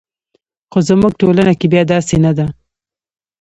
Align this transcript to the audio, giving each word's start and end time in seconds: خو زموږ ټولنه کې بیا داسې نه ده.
خو 0.71 0.77
زموږ 0.89 1.13
ټولنه 1.21 1.53
کې 1.59 1.67
بیا 1.73 1.83
داسې 1.93 2.15
نه 2.25 2.31
ده. 2.37 2.47